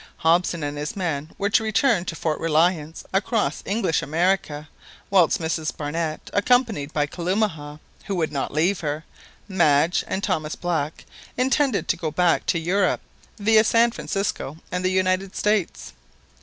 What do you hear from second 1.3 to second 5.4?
were to return to Fort Reliance across English America, whilst